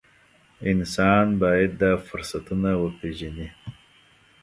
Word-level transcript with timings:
انسان 0.71 1.25
باید 1.41 1.71
دا 1.81 1.91
فرصتونه 2.07 2.69
وپېژني. 2.81 3.47